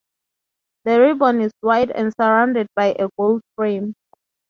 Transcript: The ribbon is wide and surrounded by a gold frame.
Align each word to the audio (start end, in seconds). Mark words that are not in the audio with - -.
The 0.85 0.99
ribbon 0.99 1.41
is 1.41 1.51
wide 1.61 1.91
and 1.91 2.11
surrounded 2.19 2.65
by 2.75 2.95
a 2.97 3.07
gold 3.19 3.43
frame. 3.55 3.93